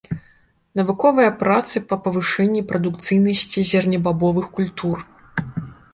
[0.79, 4.97] Навуковыя працы па павышэнні прадукцыйнасці зернебабовых культур.